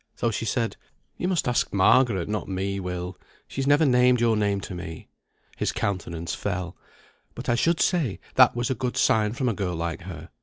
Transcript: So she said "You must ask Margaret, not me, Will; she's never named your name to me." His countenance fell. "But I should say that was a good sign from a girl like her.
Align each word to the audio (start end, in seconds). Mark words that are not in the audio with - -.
So 0.15 0.31
she 0.31 0.45
said 0.45 0.77
"You 1.17 1.27
must 1.27 1.47
ask 1.47 1.71
Margaret, 1.71 2.27
not 2.27 2.47
me, 2.49 2.79
Will; 2.79 3.15
she's 3.47 3.67
never 3.67 3.85
named 3.85 4.19
your 4.19 4.35
name 4.35 4.59
to 4.61 4.73
me." 4.73 5.09
His 5.57 5.71
countenance 5.71 6.33
fell. 6.33 6.75
"But 7.35 7.47
I 7.47 7.53
should 7.53 7.79
say 7.79 8.19
that 8.33 8.55
was 8.55 8.71
a 8.71 8.73
good 8.73 8.97
sign 8.97 9.33
from 9.33 9.47
a 9.47 9.53
girl 9.53 9.75
like 9.75 10.01
her. 10.01 10.31